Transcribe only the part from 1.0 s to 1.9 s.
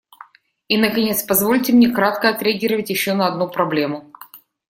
позвольте мне